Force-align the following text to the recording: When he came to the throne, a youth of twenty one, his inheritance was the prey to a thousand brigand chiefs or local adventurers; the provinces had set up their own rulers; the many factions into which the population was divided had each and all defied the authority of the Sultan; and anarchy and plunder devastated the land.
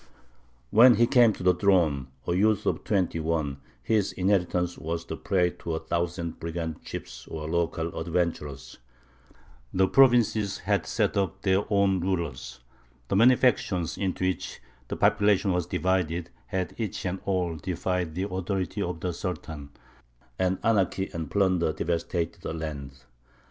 When 0.71 0.95
he 0.95 1.05
came 1.05 1.31
to 1.33 1.43
the 1.43 1.53
throne, 1.53 2.07
a 2.27 2.33
youth 2.33 2.65
of 2.65 2.83
twenty 2.83 3.19
one, 3.19 3.57
his 3.83 4.11
inheritance 4.13 4.75
was 4.75 5.05
the 5.05 5.15
prey 5.15 5.51
to 5.59 5.75
a 5.75 5.79
thousand 5.79 6.39
brigand 6.39 6.81
chiefs 6.81 7.27
or 7.27 7.47
local 7.47 7.95
adventurers; 7.99 8.79
the 9.71 9.87
provinces 9.87 10.57
had 10.57 10.87
set 10.87 11.15
up 11.17 11.43
their 11.43 11.71
own 11.71 11.99
rulers; 11.99 12.61
the 13.09 13.15
many 13.15 13.35
factions 13.35 13.95
into 13.95 14.25
which 14.27 14.59
the 14.87 14.95
population 14.97 15.51
was 15.53 15.67
divided 15.67 16.31
had 16.47 16.73
each 16.79 17.05
and 17.05 17.19
all 17.25 17.57
defied 17.57 18.15
the 18.15 18.27
authority 18.27 18.81
of 18.81 19.01
the 19.01 19.13
Sultan; 19.13 19.69
and 20.39 20.57
anarchy 20.63 21.11
and 21.13 21.29
plunder 21.29 21.73
devastated 21.73 22.41
the 22.41 22.55
land. 22.55 23.03